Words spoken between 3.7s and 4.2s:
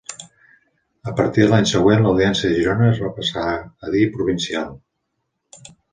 a dir